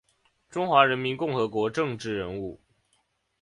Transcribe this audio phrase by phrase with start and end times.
[0.49, 2.59] 中华人民共和国政治人物。